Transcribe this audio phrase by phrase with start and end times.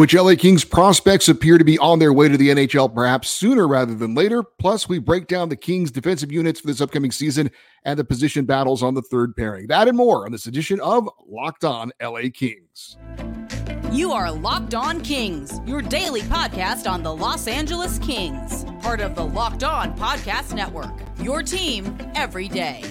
[0.00, 3.68] which LA Kings prospects appear to be on their way to the NHL perhaps sooner
[3.68, 4.42] rather than later.
[4.42, 7.50] Plus, we break down the Kings defensive units for this upcoming season
[7.84, 9.66] and the position battles on the third pairing.
[9.66, 12.96] That and more on this edition of Locked On LA Kings.
[13.92, 19.14] You are Locked On Kings, your daily podcast on the Los Angeles Kings, part of
[19.14, 20.98] the Locked On Podcast Network.
[21.20, 22.84] Your team every day.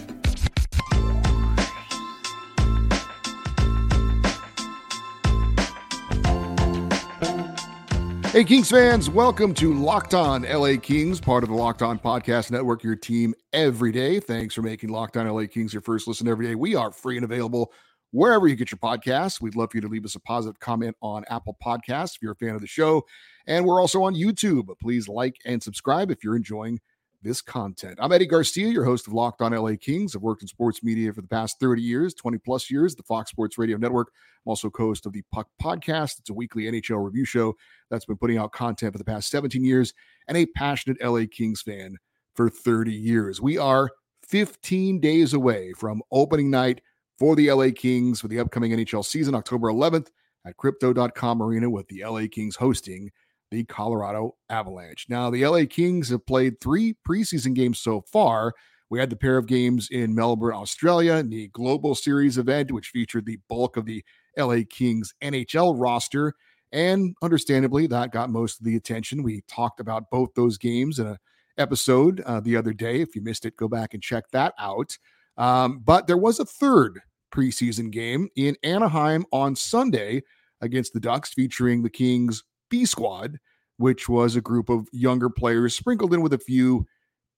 [8.31, 12.51] Hey, Kings fans, welcome to Locked On LA Kings, part of the Locked On Podcast
[12.51, 14.19] Network, your team every day.
[14.19, 16.53] Thanks for making Locked On LA Kings your first listen every day.
[16.53, 17.73] We are free and available
[18.11, 19.41] wherever you get your podcasts.
[19.41, 22.33] We'd love for you to leave us a positive comment on Apple Podcasts if you're
[22.33, 23.03] a fan of the show.
[23.47, 24.67] And we're also on YouTube.
[24.79, 26.79] Please like and subscribe if you're enjoying
[27.21, 27.99] this content.
[28.01, 30.15] I'm Eddie Garcia, your host of Locked On LA Kings.
[30.15, 33.31] I've worked in sports media for the past 30 years, 20 plus years, the Fox
[33.31, 34.11] Sports Radio Network.
[34.45, 36.19] I'm also co-host of the Puck Podcast.
[36.19, 37.55] It's a weekly NHL review show
[37.89, 39.93] that's been putting out content for the past 17 years
[40.27, 41.97] and a passionate LA Kings fan
[42.35, 43.41] for 30 years.
[43.41, 43.89] We are
[44.27, 46.81] 15 days away from opening night
[47.17, 50.07] for the LA Kings for the upcoming NHL season, October 11th
[50.45, 53.11] at crypto.com arena with the LA Kings hosting
[53.51, 55.07] the Colorado Avalanche.
[55.09, 58.53] Now, the LA Kings have played three preseason games so far.
[58.89, 62.89] We had the pair of games in Melbourne, Australia, in the Global Series event, which
[62.89, 64.03] featured the bulk of the
[64.37, 66.33] LA Kings NHL roster.
[66.71, 69.23] And understandably, that got most of the attention.
[69.23, 71.17] We talked about both those games in an
[71.57, 73.01] episode uh, the other day.
[73.01, 74.97] If you missed it, go back and check that out.
[75.37, 76.99] Um, but there was a third
[77.31, 80.23] preseason game in Anaheim on Sunday
[80.61, 83.37] against the Ducks, featuring the Kings B squad,
[83.77, 86.85] which was a group of younger players sprinkled in with a few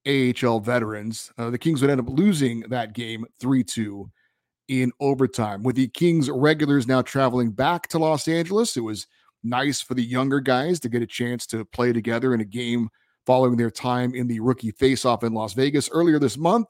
[0.07, 1.31] AHL veterans.
[1.37, 4.09] Uh, the Kings would end up losing that game 3 2
[4.67, 5.63] in overtime.
[5.63, 9.07] With the Kings regulars now traveling back to Los Angeles, it was
[9.43, 12.89] nice for the younger guys to get a chance to play together in a game
[13.25, 16.67] following their time in the rookie faceoff in Las Vegas earlier this month.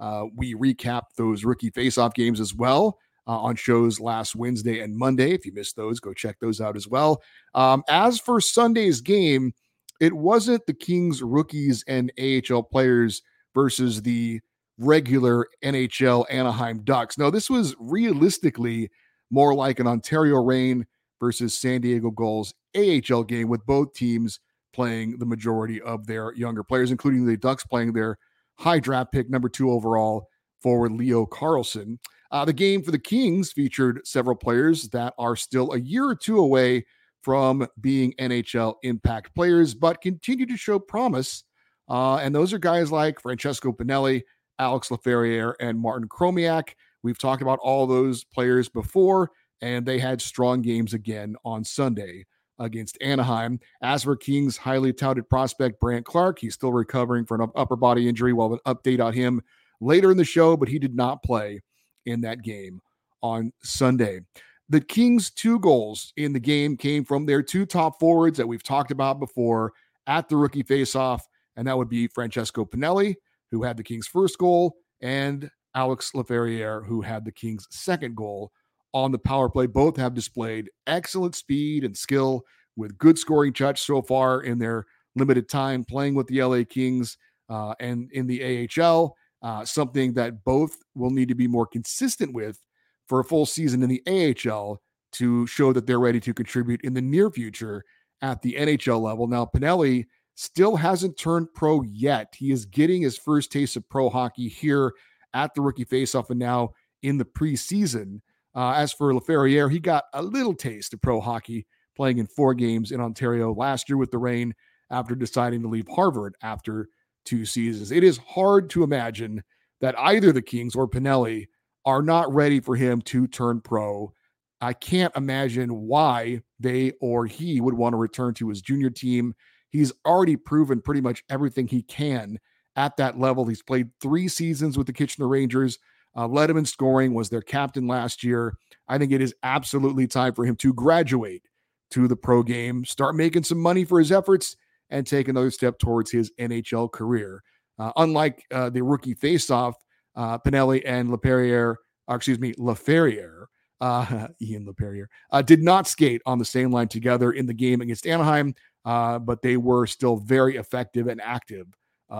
[0.00, 4.96] Uh, we recapped those rookie faceoff games as well uh, on shows last Wednesday and
[4.96, 5.32] Monday.
[5.32, 7.22] If you missed those, go check those out as well.
[7.54, 9.52] Um, as for Sunday's game,
[10.00, 13.22] it wasn't the Kings rookies and AHL players
[13.54, 14.40] versus the
[14.78, 17.16] regular NHL Anaheim Ducks.
[17.16, 18.90] No, this was realistically
[19.30, 20.86] more like an Ontario Reign
[21.20, 24.40] versus San Diego Gulls AHL game with both teams
[24.72, 28.18] playing the majority of their younger players, including the Ducks playing their
[28.58, 30.28] high draft pick, number two overall
[30.60, 31.98] forward Leo Carlsson.
[32.34, 36.16] Uh, the game for the Kings featured several players that are still a year or
[36.16, 36.84] two away
[37.22, 41.44] from being NHL impact players, but continue to show promise.
[41.88, 44.24] Uh, and those are guys like Francesco Pinelli,
[44.58, 46.70] Alex Laferriere, and Martin Chromiak.
[47.04, 49.30] We've talked about all those players before,
[49.60, 52.26] and they had strong games again on Sunday
[52.58, 53.60] against Anaheim.
[53.80, 58.08] As for Kings' highly touted prospect, Brandt Clarke, he's still recovering from an upper body
[58.08, 58.32] injury.
[58.32, 59.40] We'll have an update on him
[59.80, 61.60] later in the show, but he did not play
[62.06, 62.80] in that game
[63.22, 64.20] on Sunday.
[64.68, 68.62] The Kings' two goals in the game came from their two top forwards that we've
[68.62, 69.72] talked about before
[70.06, 71.20] at the rookie faceoff,
[71.56, 73.14] and that would be Francesco Pinelli,
[73.50, 78.52] who had the Kings' first goal, and Alex Laferriere, who had the Kings' second goal
[78.92, 79.66] on the power play.
[79.66, 82.42] Both have displayed excellent speed and skill
[82.76, 87.16] with good scoring touch so far in their limited time playing with the LA Kings
[87.48, 89.14] uh, and in the AHL
[89.44, 92.58] uh, something that both will need to be more consistent with
[93.06, 94.80] for a full season in the AHL
[95.12, 97.84] to show that they're ready to contribute in the near future
[98.22, 99.26] at the NHL level.
[99.26, 102.32] Now, Pinelli still hasn't turned pro yet.
[102.34, 104.92] He is getting his first taste of pro hockey here
[105.34, 106.70] at the rookie faceoff and now
[107.02, 108.20] in the preseason.
[108.54, 111.66] Uh, as for Laferriere, he got a little taste of pro hockey
[111.96, 114.54] playing in four games in Ontario last year with the Reign
[114.90, 116.88] after deciding to leave Harvard after
[117.24, 117.90] two seasons.
[117.90, 119.42] It is hard to imagine
[119.80, 121.46] that either the Kings or Pinelli
[121.84, 124.12] are not ready for him to turn pro.
[124.60, 129.34] I can't imagine why they or he would want to return to his junior team.
[129.70, 132.38] He's already proven pretty much everything he can
[132.76, 133.44] at that level.
[133.44, 135.78] He's played three seasons with the Kitchener Rangers,
[136.16, 138.56] uh, led him in scoring, was their captain last year.
[138.88, 141.42] I think it is absolutely time for him to graduate
[141.90, 144.56] to the pro game, start making some money for his efforts,
[144.90, 147.42] and take another step towards his NHL career.
[147.78, 149.74] Uh, unlike uh, the rookie faceoff,
[150.16, 151.76] uh, Pinelli and Laperriere,
[152.08, 153.46] excuse me, Laferriere,
[153.80, 157.80] uh, Ian Laperriere, uh, did not skate on the same line together in the game
[157.80, 158.54] against Anaheim,
[158.84, 161.66] uh, but they were still very effective and active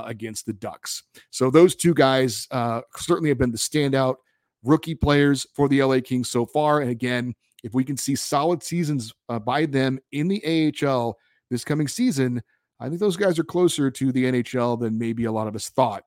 [0.07, 1.05] against the Ducks.
[1.31, 2.49] So those two guys
[2.97, 4.17] certainly have been the standout
[4.65, 6.81] rookie players for the LA Kings so far.
[6.81, 7.33] And again,
[7.63, 9.13] if we can see solid seasons
[9.45, 11.17] by them in the AHL
[11.49, 12.43] this coming season,
[12.85, 15.71] I think those guys are closer to the NHL than maybe a lot of us
[15.71, 16.05] thought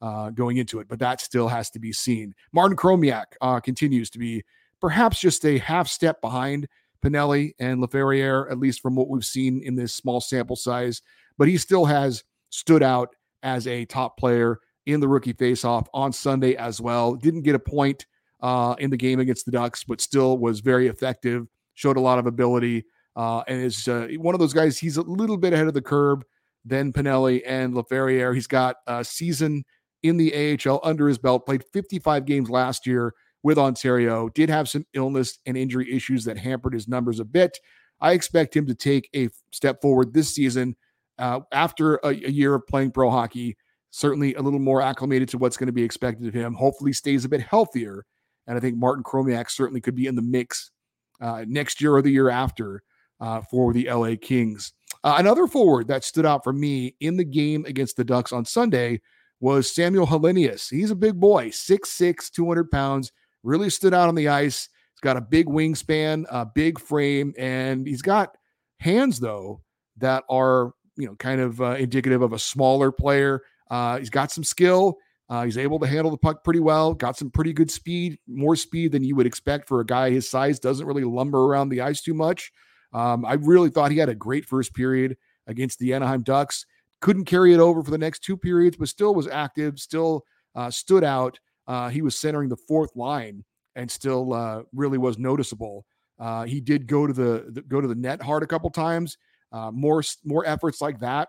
[0.00, 0.88] uh, going into it.
[0.88, 2.34] But that still has to be seen.
[2.52, 4.44] Martin Chromiak uh, continues to be
[4.80, 6.68] perhaps just a half step behind
[7.04, 11.02] Pinelli and Laferriere, at least from what we've seen in this small sample size.
[11.36, 13.08] But he still has stood out
[13.42, 17.14] as a top player in the rookie faceoff on Sunday as well.
[17.14, 18.06] Didn't get a point
[18.40, 21.46] uh, in the game against the Ducks, but still was very effective.
[21.74, 22.84] Showed a lot of ability,
[23.16, 24.78] uh, and is uh, one of those guys.
[24.78, 26.22] He's a little bit ahead of the curve
[26.64, 28.34] than Pinelli and Laferriere.
[28.34, 29.64] He's got a season
[30.02, 31.46] in the AHL under his belt.
[31.46, 34.28] Played 55 games last year with Ontario.
[34.28, 37.58] Did have some illness and injury issues that hampered his numbers a bit.
[38.00, 40.76] I expect him to take a step forward this season
[41.18, 43.56] uh, after a, a, year of playing pro hockey.
[43.90, 46.54] Certainly a little more acclimated to what's going to be expected of him.
[46.54, 48.06] Hopefully, stays a bit healthier.
[48.46, 50.70] And I think Martin Chromiak certainly could be in the mix
[51.20, 52.82] uh, next year or the year after
[53.20, 54.72] uh, for the LA Kings.
[55.02, 58.44] Uh, another forward that stood out for me in the game against the Ducks on
[58.44, 59.00] Sunday
[59.40, 60.70] was Samuel Helenius.
[60.70, 63.10] He's a big boy, 6'6, 200 pounds,
[63.42, 64.68] really stood out on the ice.
[64.92, 68.36] He's got a big wingspan, a big frame, and he's got
[68.80, 69.62] hands, though,
[69.96, 73.40] that are, you know, kind of uh, indicative of a smaller player.
[73.70, 74.98] Uh, he's got some skill.
[75.30, 78.56] Uh, he's able to handle the puck pretty well, got some pretty good speed, more
[78.56, 81.80] speed than you would expect for a guy his size, doesn't really lumber around the
[81.80, 82.52] ice too much.
[82.92, 85.16] Um, I really thought he had a great first period
[85.46, 86.66] against the Anaheim Ducks.
[87.00, 90.70] Couldn't carry it over for the next two periods, but still was active, still uh,
[90.70, 91.38] stood out.
[91.66, 93.44] Uh, he was centering the fourth line
[93.76, 95.86] and still uh, really was noticeable.
[96.18, 99.16] Uh, he did go to the, the, go to the net hard a couple times.
[99.52, 101.28] Uh, more more efforts like that,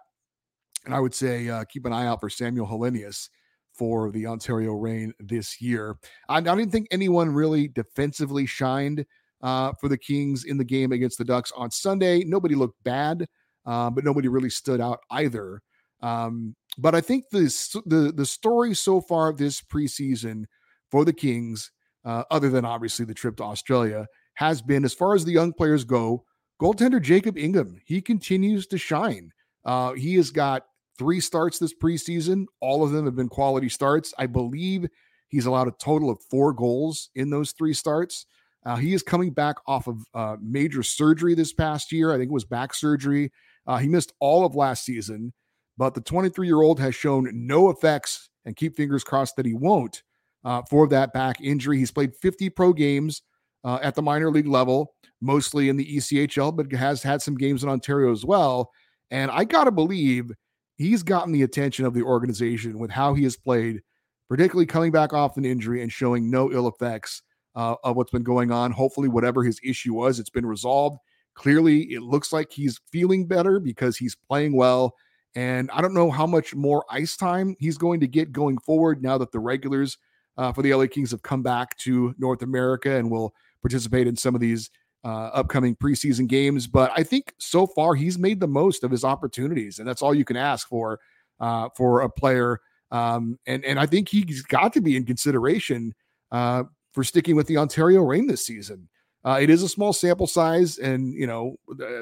[0.86, 3.30] and I would say uh, keep an eye out for Samuel Helenius
[3.74, 5.98] for the Ontario Reign this year.
[6.30, 9.06] I, I didn't think anyone really defensively shined
[9.42, 12.24] uh, for the Kings in the game against the Ducks on Sunday.
[12.24, 13.28] Nobody looked bad,
[13.66, 15.62] uh, but nobody really stood out either.
[16.02, 20.46] Um, but I think this, the the story so far this preseason
[20.90, 21.72] for the Kings,
[22.06, 25.54] uh, other than obviously the trip to Australia, has been as far as the young
[25.54, 26.24] players go.
[26.62, 29.32] Goaltender Jacob Ingham, he continues to shine.
[29.66, 30.64] Uh, he has got
[30.98, 32.46] three starts this preseason.
[32.60, 34.14] All of them have been quality starts.
[34.18, 34.88] I believe
[35.30, 38.26] he's allowed a total of four goals in those three starts.
[38.66, 42.12] Uh, he is coming back off of uh, major surgery this past year.
[42.12, 43.31] I think it was back surgery.
[43.66, 45.34] Uh, he missed all of last season,
[45.78, 49.54] but the 23 year old has shown no effects, and keep fingers crossed that he
[49.54, 50.04] won't
[50.44, 51.78] uh, for that back injury.
[51.78, 53.22] He's played 50 pro games
[53.63, 57.63] uh, at the minor league level, mostly in the ECHL, but has had some games
[57.63, 58.72] in Ontario as well.
[59.10, 60.31] And I got to believe
[60.78, 63.81] he's gotten the attention of the organization with how he has played,
[64.30, 67.22] particularly coming back off an injury and showing no ill effects
[67.56, 68.71] uh, of what's been going on.
[68.71, 70.98] Hopefully, whatever his issue was, it's been resolved.
[71.33, 74.95] Clearly, it looks like he's feeling better because he's playing well.
[75.36, 79.01] And I don't know how much more ice time he's going to get going forward
[79.01, 79.98] now that the regulars
[80.38, 84.15] uh, for the LA Kings have come back to North America and will participate in
[84.15, 84.69] some of these
[85.03, 86.68] uh, upcoming preseason games.
[86.68, 90.13] But I think so far he's made the most of his opportunities, and that's all
[90.13, 91.00] you can ask for
[91.39, 92.59] uh, for a player.
[92.92, 95.94] Um, and and I think he's got to be in consideration
[96.31, 98.90] uh, for sticking with the Ontario Reign this season.
[99.24, 101.56] Uh, it is a small sample size, and you know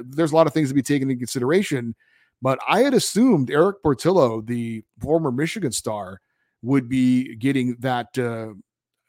[0.05, 1.95] there's a lot of things to be taken into consideration.
[2.41, 6.21] But I had assumed Erik Portillo, the former Michigan star,
[6.61, 8.53] would be getting that uh,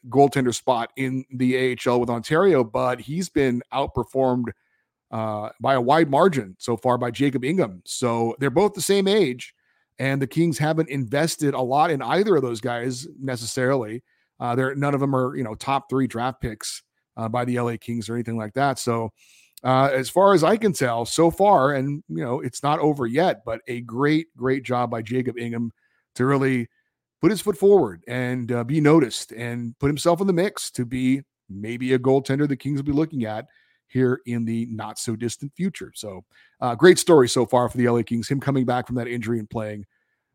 [0.09, 4.47] goaltender spot in the AHL with Ontario, but he's been outperformed
[5.11, 7.83] uh, by a wide margin so far by Jacob Ingham.
[7.85, 9.54] So they're both the same age,
[9.99, 14.02] and the Kings haven't invested a lot in either of those guys necessarily.
[14.40, 16.82] Uh, they're none of them are you know top three draft picks
[17.16, 18.78] uh, by the LA Kings or anything like that.
[18.78, 19.11] So
[19.62, 23.06] uh, as far as I can tell, so far, and you know it's not over
[23.06, 25.70] yet, but a great great job by Jacob Ingham
[26.14, 26.68] to really
[27.20, 30.87] put his foot forward and uh, be noticed and put himself in the mix to
[30.87, 31.20] be
[31.50, 33.47] maybe a goaltender the Kings will be looking at
[33.88, 35.92] here in the not so distant future.
[35.94, 36.25] So,
[36.61, 39.38] uh, great story so far for the LA Kings, him coming back from that injury
[39.38, 39.85] and playing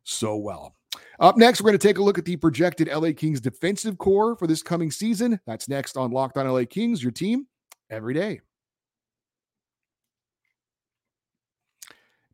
[0.03, 0.75] so well.
[1.19, 4.35] Up next, we're going to take a look at the projected LA Kings defensive core
[4.35, 5.39] for this coming season.
[5.45, 7.47] That's next on Locked On LA Kings, your team
[7.89, 8.41] every day.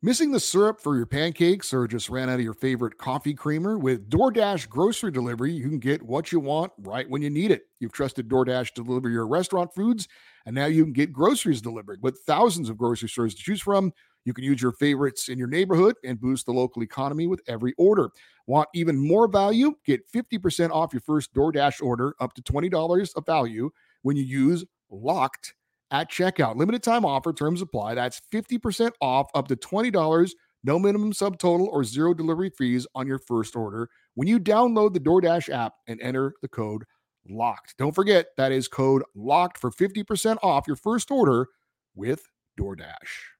[0.04, 3.78] Missing the syrup for your pancakes or just ran out of your favorite coffee creamer?
[3.78, 7.62] With DoorDash grocery delivery, you can get what you want right when you need it.
[7.78, 10.08] You've trusted DoorDash to deliver your restaurant foods,
[10.44, 12.00] and now you can get groceries delivered.
[12.02, 13.92] With thousands of grocery stores to choose from,
[14.24, 17.72] you can use your favorites in your neighborhood and boost the local economy with every
[17.78, 18.10] order.
[18.48, 19.72] Want even more value?
[19.86, 23.70] Get 50% off your first DoorDash order up to $20 of value
[24.02, 25.52] when you use LOCKED
[25.92, 26.56] at checkout.
[26.56, 27.94] Limited time offer, terms apply.
[27.94, 30.30] That's 50% off up to $20,
[30.64, 35.00] no minimum subtotal or zero delivery fees on your first order when you download the
[35.00, 36.84] DoorDash app and enter the code
[37.28, 37.74] LOCKED.
[37.78, 41.46] Don't forget that is code LOCKED for 50% off your first order
[41.94, 42.26] with
[42.58, 43.31] DoorDash.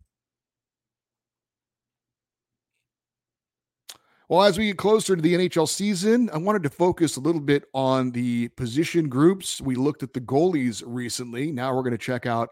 [4.33, 7.39] Well, as we get closer to the NHL season, I wanted to focus a little
[7.39, 9.61] bit on the position groups.
[9.61, 11.53] We looked at the goalies recently.
[11.53, 12.49] Now we're going to check out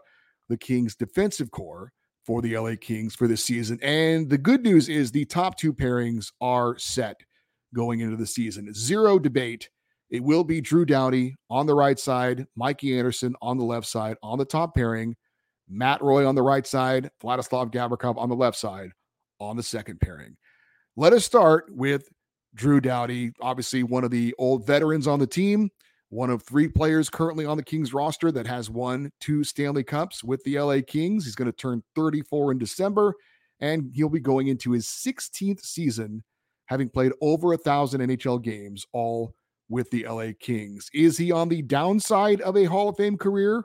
[0.47, 1.91] the Kings defensive core
[2.23, 3.79] for the LA Kings for this season.
[3.81, 7.19] And the good news is the top two pairings are set
[7.73, 8.71] going into the season.
[8.75, 9.67] Zero debate.
[10.11, 14.17] It will be Drew Doughty on the right side, Mikey Anderson on the left side
[14.21, 15.15] on the top pairing,
[15.67, 18.91] Matt Roy on the right side, Vladislav Gavrikov on the left side
[19.39, 20.37] on the second pairing.
[20.97, 22.09] Let us start with
[22.53, 25.69] Drew Doughty, obviously one of the old veterans on the team,
[26.09, 30.21] one of three players currently on the Kings roster that has won two Stanley Cups
[30.21, 31.23] with the LA Kings.
[31.23, 33.13] He's going to turn 34 in December,
[33.61, 36.25] and he'll be going into his 16th season,
[36.65, 39.33] having played over a thousand NHL games, all
[39.69, 40.89] with the LA Kings.
[40.93, 43.63] Is he on the downside of a Hall of Fame career?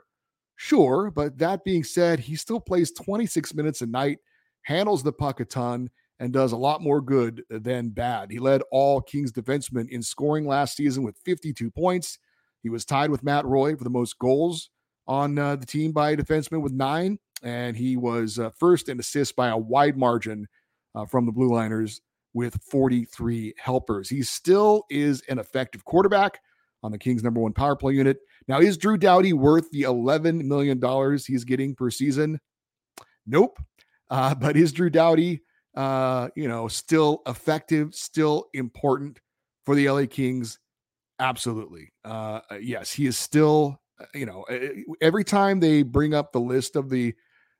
[0.55, 4.19] Sure, but that being said, he still plays 26 minutes a night,
[4.61, 8.31] handles the puck a ton, and does a lot more good than bad.
[8.31, 12.17] He led all Kings defensemen in scoring last season with 52 points.
[12.63, 14.69] He was tied with Matt Roy for the most goals
[15.07, 18.99] on uh, the team by a defenseman with nine, and he was uh, first in
[18.99, 20.47] assists by a wide margin
[20.95, 22.01] uh, from the Blue Liners
[22.33, 24.09] with 43 helpers.
[24.09, 26.39] He still is an effective quarterback
[26.83, 28.17] on the Kings' number one power play unit.
[28.47, 30.81] Now, is Drew Doughty worth the $11 million
[31.25, 32.39] he's getting per season?
[33.25, 33.59] Nope.
[34.09, 35.41] Uh, but is Drew Doughty
[35.77, 39.19] uh, you know, still effective, still important
[39.63, 40.59] for the LA Kings.
[41.19, 41.93] Absolutely.
[42.03, 44.43] Uh, uh, yes, he is still, uh, you know,
[45.01, 47.13] every time they bring up the list of the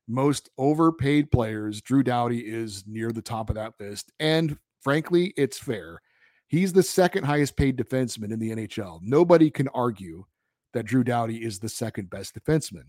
[0.08, 4.12] most overpaid players, Drew Doughty is near the top of that list.
[4.20, 6.02] And frankly, it's fair.
[6.48, 9.00] He's the second highest paid defenseman in the NHL.
[9.04, 10.26] Nobody can argue
[10.74, 12.86] that Drew Doughty is the second best defenseman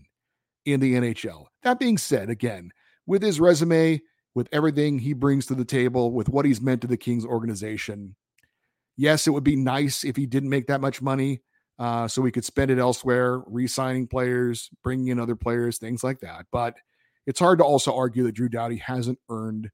[0.65, 1.45] in the NHL.
[1.61, 2.71] That being said, again,
[3.05, 4.01] with his resume,
[4.35, 8.15] with everything he brings to the table, with what he's meant to the Kings organization.
[8.97, 11.41] Yes, it would be nice if he didn't make that much money
[11.79, 16.03] uh, so we could spend it elsewhere, re signing players, bringing in other players, things
[16.03, 16.45] like that.
[16.51, 16.75] But
[17.25, 19.71] it's hard to also argue that Drew Doughty hasn't earned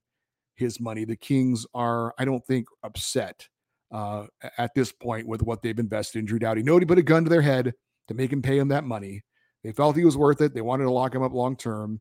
[0.54, 1.04] his money.
[1.04, 3.48] The Kings are, I don't think, upset
[3.92, 4.26] uh,
[4.58, 6.62] at this point with what they've invested in Drew Doughty.
[6.62, 7.74] Nobody put a gun to their head
[8.08, 9.22] to make him pay him that money.
[9.64, 10.54] They felt he was worth it.
[10.54, 12.00] They wanted to lock him up long term.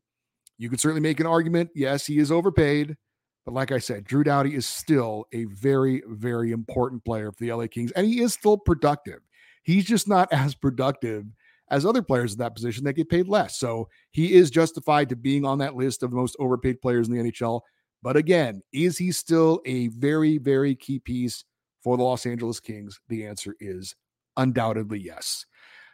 [0.58, 1.72] You could certainly make an argument.
[1.76, 2.96] Yes, he is overpaid.
[3.46, 7.54] But like I said, Drew Doughty is still a very, very important player for the
[7.54, 9.20] LA Kings, and he is still productive.
[9.64, 11.26] He's just not as productive
[11.70, 13.58] as other players in that position that get paid less.
[13.58, 17.16] So he is justified to being on that list of the most overpaid players in
[17.16, 17.62] the NHL.
[18.02, 21.44] But again, is he still a very, very key piece
[21.84, 23.00] for the Los Angeles Kings?
[23.10, 23.96] The answer is
[24.38, 25.46] undoubtedly yes.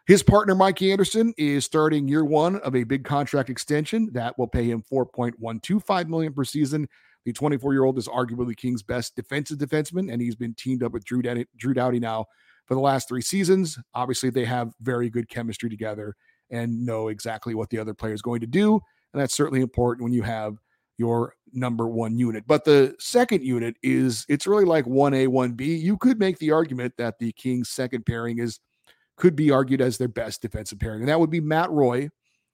[0.08, 4.48] His partner, Mikey Anderson, is starting year one of a big contract extension that will
[4.48, 6.88] pay him 4.125 million per season.
[7.26, 11.22] The 24-year-old is arguably King's best defensive defenseman, and he's been teamed up with Drew,
[11.22, 12.26] Doughty, Drew Doughty now
[12.66, 13.78] for the last three seasons.
[13.94, 16.16] Obviously, they have very good chemistry together
[16.50, 18.80] and know exactly what the other player is going to do.
[19.14, 20.58] And that's certainly important when you have
[20.98, 22.46] your number one unit.
[22.48, 25.80] But the second unit is it's really like 1A, 1B.
[25.80, 28.60] You could make the argument that the Kings' second pairing is
[29.22, 31.02] could be argued as their best defensive pairing.
[31.02, 32.10] And that would be Matt Roy,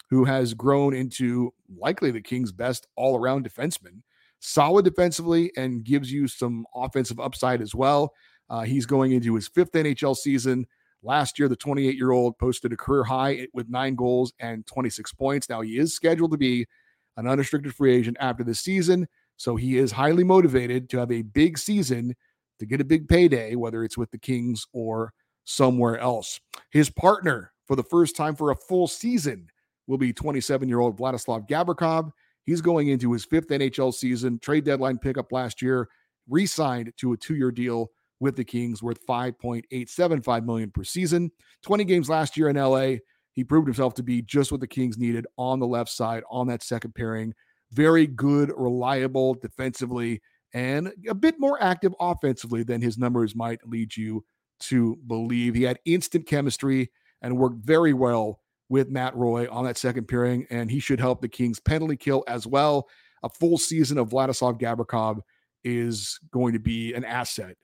[0.10, 4.02] who has grown into likely the Kings' best all around defenseman.
[4.40, 8.14] Solid defensively and gives you some offensive upside as well.
[8.50, 10.68] Uh, he's going into his fifth NHL season.
[11.02, 15.14] Last year, the 28 year old posted a career high with nine goals and 26
[15.14, 15.48] points.
[15.48, 16.68] Now, he is scheduled to be
[17.16, 19.08] an unrestricted free agent after this season.
[19.38, 22.14] So he is highly motivated to have a big season
[22.60, 25.14] to get a big payday, whether it's with the Kings or
[25.48, 26.40] somewhere else.
[26.72, 29.48] His partner for the first time for a full season
[29.88, 32.12] will be 27 year old Vladislav Gavrikov.
[32.44, 35.88] He's going into his fifth NHL season, trade deadline pickup last year,
[36.30, 37.90] re signed to a two year deal
[38.20, 41.32] with the Kings worth 5.875 million per season.
[41.64, 42.96] 20 games last year in LA.
[43.32, 46.48] He proved himself to be just what the Kings needed on the left side on
[46.48, 47.34] that second pairing.
[47.72, 50.22] Very good, reliable defensively,
[50.54, 54.26] and a bit more active offensively than his numbers might lead you
[54.60, 55.56] to believe.
[55.56, 60.46] He had instant chemistry and worked very well with Matt Roy on that second pairing,
[60.50, 62.88] and he should help the Kings penalty kill as well.
[63.24, 65.22] A full season of Vladislav Gavrikov
[65.64, 67.56] is going to be an asset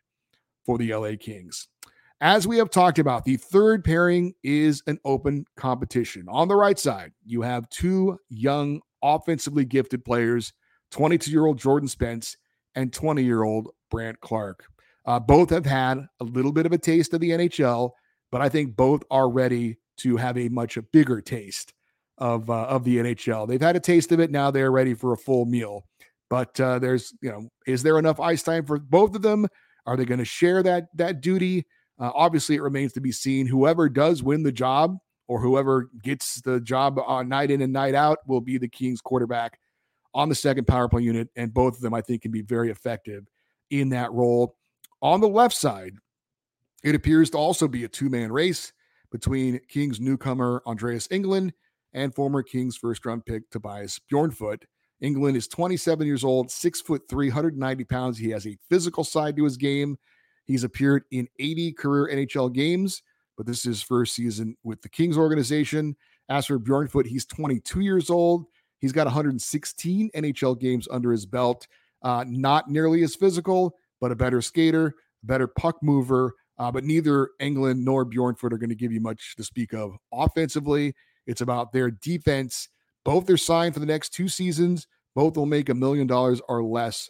[0.65, 1.67] for the LA Kings.
[2.21, 6.25] As we have talked about, the third pairing is an open competition.
[6.29, 10.53] On the right side, you have two young, offensively gifted players
[10.91, 12.37] 22 year old Jordan Spence
[12.75, 14.65] and 20 year old Brandt Clarke.
[15.05, 17.91] Uh, both have had a little bit of a taste of the NHL,
[18.31, 21.73] but I think both are ready to have a much bigger taste
[22.17, 23.47] of uh, of the NHL.
[23.47, 24.31] They've had a taste of it.
[24.31, 25.85] Now they're ready for a full meal.
[26.29, 29.47] But uh, there's, you know, is there enough ice time for both of them?
[29.85, 31.65] Are they going to share that that duty?
[31.99, 33.45] Uh, obviously, it remains to be seen.
[33.45, 38.19] Whoever does win the job or whoever gets the job night in and night out
[38.27, 39.59] will be the Kings quarterback
[40.13, 41.29] on the second power play unit.
[41.35, 43.27] And both of them, I think, can be very effective
[43.69, 44.55] in that role.
[45.03, 45.95] On the left side,
[46.81, 48.71] it appears to also be a two man race
[49.11, 51.51] between Kings newcomer Andreas Englund
[51.93, 54.63] and former Kings first round pick Tobias Bjornfot.
[55.03, 58.17] Englund is 27 years old, six foot three, 190 pounds.
[58.17, 59.97] He has a physical side to his game.
[60.45, 63.03] He's appeared in 80 career NHL games,
[63.35, 65.97] but this is his first season with the Kings organization.
[66.29, 68.45] As for Bjornfot, he's 22 years old.
[68.79, 71.67] He's got 116 NHL games under his belt.
[72.01, 74.93] Uh, not nearly as physical, but a better skater,
[75.23, 76.33] better puck mover.
[76.59, 79.95] Uh, but neither Englund nor Bjornfot are going to give you much to speak of
[80.11, 80.93] offensively.
[81.25, 82.67] It's about their defense.
[83.05, 84.85] Both are signed for the next two seasons.
[85.15, 87.09] Both will make a million dollars or less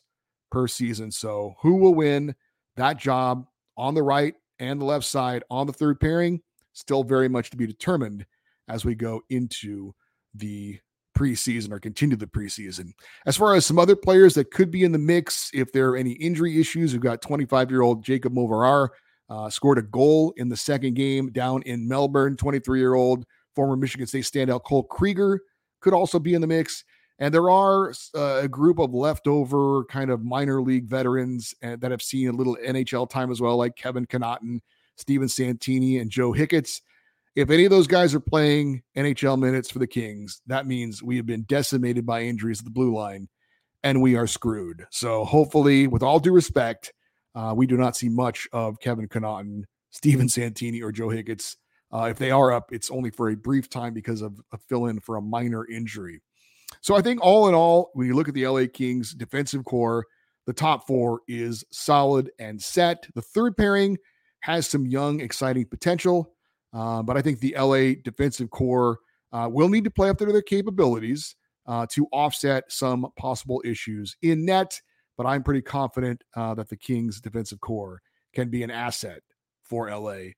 [0.52, 1.12] per season.
[1.12, 2.36] So, who will win?
[2.76, 3.46] that job
[3.78, 6.42] on the right and the left side on the third pairing
[6.74, 8.26] still very much to be determined
[8.68, 9.94] as we go into
[10.34, 10.80] the
[11.14, 12.92] preseason or continue the preseason.
[13.26, 15.98] As far as some other players that could be in the mix, if there are
[15.98, 18.90] any injury issues, we've got 25 year old Jacob Moverare
[19.30, 22.36] uh, scored a goal in the second game down in Melbourne.
[22.36, 25.40] 23 year old former Michigan State standout Cole Krygier
[25.80, 26.84] could also be in the mix.
[27.20, 32.02] And there are uh, a group of leftover kind of minor league veterans that have
[32.02, 34.60] seen a little NHL time as well, like Kevin Connauton,
[34.98, 36.82] Steven Santini, and Joe Hicketts.
[37.36, 41.18] If any of those guys are playing NHL minutes for the Kings, that means we
[41.18, 43.28] have been decimated by injuries at the blue line
[43.84, 44.86] and we are screwed.
[44.92, 46.94] So hopefully, with all due respect,
[47.36, 51.58] uh, we do not see much of Kevin Connauton, Steven Santini, or Joe Hicketts.
[51.92, 54.86] Uh, if they are up, it's only for a brief time because of a fill
[54.86, 56.22] in for a minor injury.
[56.82, 60.06] So I think all in all, when you look at the LA Kings defensive core,
[60.46, 63.08] the top four is solid and set.
[63.16, 63.98] The third pairing
[64.42, 66.33] has some young, exciting potential,
[66.74, 69.00] uh, but I think the LA defensive core
[69.32, 71.36] uh, will need to play up to their capabilities
[71.68, 74.80] uh, to offset some possible issues in net.
[75.18, 78.02] But I'm pretty confident uh, that the Kings defensive core
[78.34, 79.22] can be an asset
[79.64, 80.32] for LA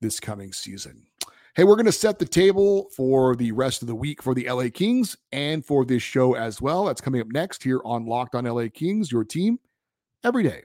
[0.00, 1.06] this coming season.
[1.56, 4.48] Hey, we're going to set the table for the rest of the week for the
[4.48, 6.84] LA Kings and for this show as well.
[6.84, 9.58] That's coming up next here on Locked on LA Kings, your team
[10.22, 10.62] every day.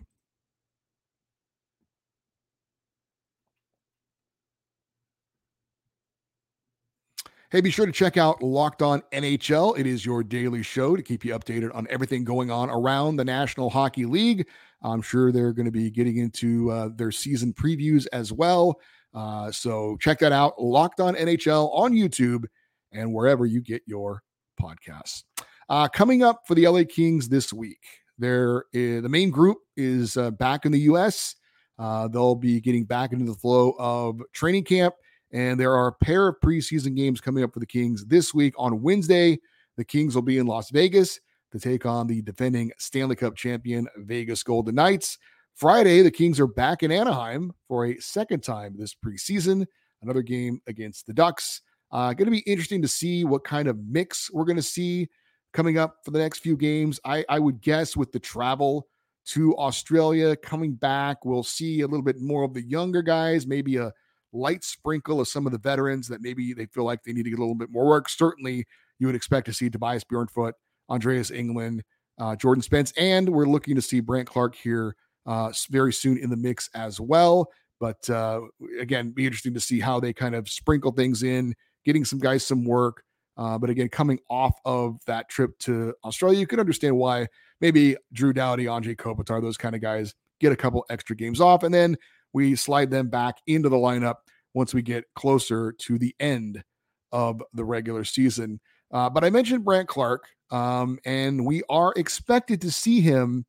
[7.54, 9.78] Hey, be sure to check out Locked On NHL.
[9.78, 13.24] It is your daily show to keep you updated on everything going on around the
[13.24, 14.48] National Hockey League.
[14.82, 18.80] I'm sure they're going to be getting into uh, their season previews as well.
[19.14, 20.60] Uh, so check that out.
[20.60, 22.46] Locked on NHL on YouTube
[22.92, 24.24] and wherever you get your
[24.60, 25.22] podcasts.
[25.70, 27.86] Uh, coming up for the LA Kings this week,
[28.18, 31.36] there the main group is uh, back in the U.S.
[31.78, 34.96] Uh, they'll be getting back into the flow of training camp,
[35.34, 38.54] and there are a pair of preseason games coming up for the Kings this week.
[38.58, 39.40] On Wednesday,
[39.76, 41.20] the Kings will be in Las Vegas
[41.52, 45.18] to take on the defending Stanley Cup champion Vegas Golden Knights.
[45.56, 49.66] Friday, the Kings are back in Anaheim for a second time this preseason,
[50.04, 51.62] another game against the Ducks.
[51.92, 55.08] Uh, going to be interesting to see what kind of mix we're going to see
[55.52, 57.00] coming up for the next few games.
[57.06, 58.88] I, I would guess with the travel
[59.26, 63.78] to Australia coming back, we'll see a little bit more of the younger guys, maybe
[63.78, 63.92] a
[64.34, 67.30] light sprinkle of some of the veterans that maybe they feel like they need to
[67.30, 68.10] get a little bit more work.
[68.10, 68.66] Certainly,
[69.00, 70.54] you would expect to see Tobias Bjornfot,
[70.90, 71.82] Andreas Englund,
[72.20, 76.30] uh, Jordan Spence, and we're looking to see Brandt Clarke here uh, very soon in
[76.30, 77.50] the mix as well.
[77.80, 78.42] But uh,
[78.80, 81.54] again, be interesting to see how they kind of sprinkle things in,
[81.86, 83.04] getting some guys some work.
[83.36, 87.28] Uh, but again, coming off of that trip to Australia, you can understand why
[87.62, 91.64] maybe Drew Doughty, Anze Kopitar, those kind of guys get a couple extra games off,
[91.64, 91.98] and then
[92.34, 94.16] we slide them back into the lineup
[94.54, 96.64] once we get closer to the end
[97.12, 98.60] of the regular season.
[98.92, 103.46] Uh, but I mentioned Brandt Clarke, um, and we are expected to see him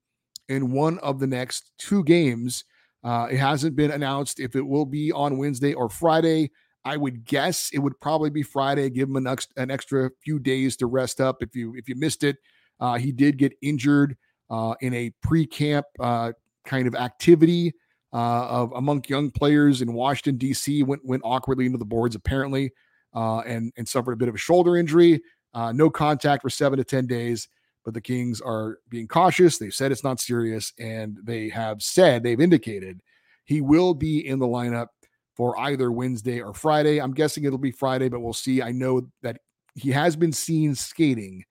[0.49, 2.65] in one of the next two games.
[3.03, 6.51] Uh, it hasn't been announced if it will be on Wednesday or Friday.
[6.87, 8.89] I would guess it would probably be Friday.
[8.91, 11.43] Give him an, ex- an extra few days to rest up.
[11.43, 12.37] If you if you missed it,
[12.81, 14.17] uh, he did get injured
[14.51, 16.33] uh, in a pre-camp uh,
[16.67, 17.73] kind of activity
[18.15, 20.85] uh, of among young players in Washington D.C.
[20.85, 22.71] went went awkwardly into the boards apparently,
[23.13, 25.21] uh, and and suffered a bit of a shoulder injury.
[25.53, 27.49] Uh, no contact for seven to ten days,
[27.85, 29.59] but the Kings are being cautious.
[29.59, 33.01] They've said it's not serious, and they have said they've indicated
[33.45, 34.89] he will be in the lineup
[35.35, 37.01] for either Wednesday or Friday.
[37.01, 38.63] I'm guessing it'll be Friday, but we'll see.
[38.63, 39.39] I know that
[39.75, 41.45] he has been seen skating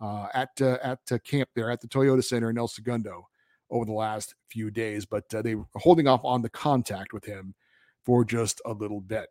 [0.00, 3.28] uh, at uh, at uh, camp there at the Toyota Center in El Segundo
[3.70, 7.24] over the last few days, but uh, they were holding off on the contact with
[7.24, 7.54] him
[8.04, 9.28] for just a little bit.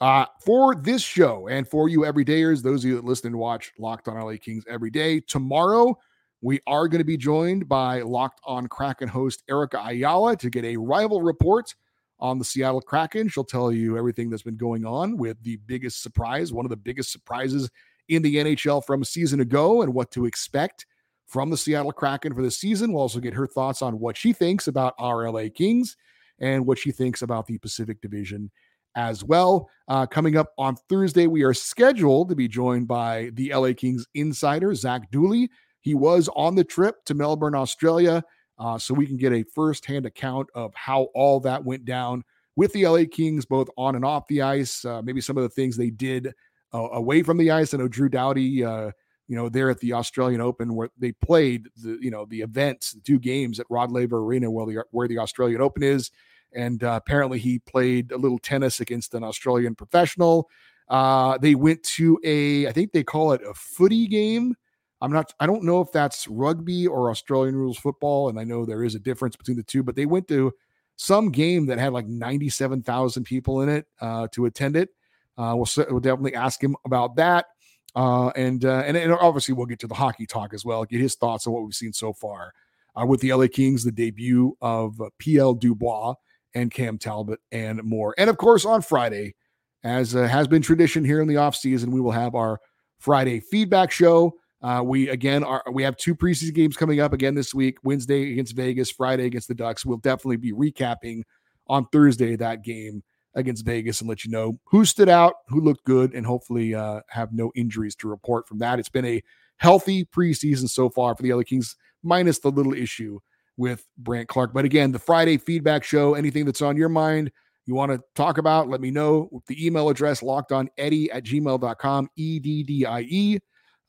[0.00, 3.72] Uh, for this show and for you everydayers, those of you that listen and watch
[3.78, 5.96] Locked on LA Kings every day, tomorrow
[6.40, 10.64] we are going to be joined by Locked on Kraken host Erica Ayala to get
[10.64, 11.74] a rival report
[12.18, 13.28] on the Seattle Kraken.
[13.28, 16.76] She'll tell you everything that's been going on with the biggest surprise, one of the
[16.76, 17.70] biggest surprises
[18.08, 20.86] in the NHL from a season ago, and what to expect
[21.30, 22.92] from the Seattle Kraken for the season.
[22.92, 25.96] We'll also get her thoughts on what she thinks about our LA Kings
[26.40, 28.50] and what she thinks about the Pacific Division
[28.96, 29.70] as well.
[29.86, 34.06] Uh, coming up on Thursday, we are scheduled to be joined by the LA Kings
[34.14, 35.48] insider, Zach Dooley.
[35.80, 38.24] He was on the trip to Melbourne, Australia,
[38.58, 42.24] uh, so we can get a firsthand account of how all that went down
[42.56, 44.84] with the LA Kings, both on and off the ice.
[44.84, 46.32] Uh, maybe some of the things they did
[46.74, 47.72] uh, away from the ice.
[47.72, 48.90] I know Drew uh,
[49.30, 52.92] you know, there at the Australian Open where they played the, you know, the events,
[52.92, 56.10] the two games at Rod Laver Arena where the where the Australian Open is,
[56.52, 60.50] and uh, apparently he played a little tennis against an Australian professional.
[60.88, 64.56] Uh, they went to a, I think they call it a footy game
[65.00, 68.28] I'm not, I don't know if that's rugby or Australian rules football.
[68.28, 70.52] And I know there is a difference between the two, but they went to
[70.96, 74.90] some game that had like 97,000 people in it uh, to attend it.
[75.38, 77.46] Uh, we'll, we'll definitely ask him about that.
[77.94, 81.00] Uh, and, uh, and, and obviously we'll get to the hockey talk as well, get
[81.00, 82.52] his thoughts on what we've seen so far
[82.94, 86.14] uh, with the LA Kings, the debut of PL Dubois
[86.54, 88.14] and Cam Talbot and more.
[88.18, 89.34] And of course, on Friday,
[89.82, 92.60] as uh, has been tradition here in the offseason, we will have our
[92.98, 94.34] Friday feedback show.
[94.62, 97.78] Uh, we again are we have two preseason games coming up again this week.
[97.82, 99.86] Wednesday against Vegas, Friday against the Ducks.
[99.86, 101.22] We'll definitely be recapping
[101.66, 103.02] on Thursday that game
[103.34, 107.00] against Vegas and let you know who stood out, who looked good, and hopefully uh,
[107.08, 108.78] have no injuries to report from that.
[108.78, 109.22] It's been a
[109.58, 113.20] healthy preseason so far for the LA Kings, minus the little issue
[113.56, 114.52] with Brandt Clarke.
[114.52, 117.30] But again, the Friday feedback show, anything that's on your mind,
[117.66, 119.42] you want to talk about, let me know.
[119.46, 123.38] The email address locked on Eddie at gmail.com, E D D I E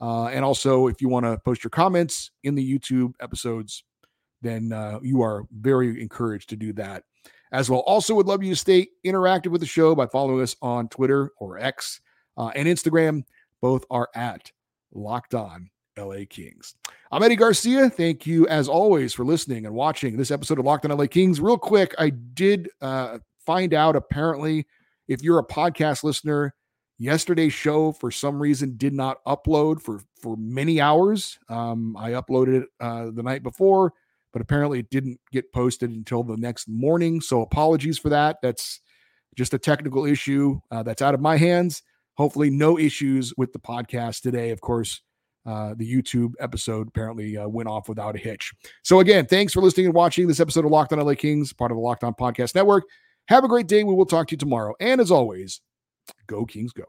[0.02, 3.84] uh, and also, if you want to post your comments in the YouTube episodes,
[4.42, 7.04] then uh, you are very encouraged to do that
[7.52, 7.82] as well.
[7.82, 11.32] Also, would love you to stay interactive with the show by following us on Twitter
[11.38, 12.02] or X
[12.38, 13.24] uh, and Instagram.
[13.62, 14.52] Both are at
[14.94, 16.76] Locked On LA Kings.
[17.12, 17.90] I'm Eddie Garcia.
[17.90, 21.40] Thank you, as always, for listening and watching this episode of Locked On LA Kings.
[21.40, 24.66] Real quick, I did uh, find out apparently
[25.08, 26.56] if you're a podcast listener
[27.02, 31.40] Yesterday's show, for some reason, did not upload for for many hours.
[31.50, 33.92] Um, I uploaded it uh, the night before,
[34.34, 37.22] but apparently it didn't get posted until the next morning.
[37.22, 38.38] So apologies for that.
[38.42, 38.82] That's
[39.36, 41.84] just a technical issue uh, that's out of my hands.
[42.16, 44.52] Hopefully, no issues with the podcast today.
[44.52, 45.02] Of course,
[45.46, 48.54] uh, the YouTube episode apparently uh, went off without a hitch.
[48.84, 51.72] So, again, thanks for listening and watching this episode of Locked on LA Kings, part
[51.72, 52.84] of the Locked on Podcast Network.
[53.28, 53.84] Have a great day.
[53.84, 54.76] We will talk to you tomorrow.
[54.80, 55.62] And as always,
[56.28, 56.84] Go Kings Go.